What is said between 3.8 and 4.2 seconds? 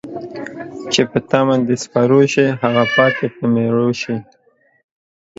ښی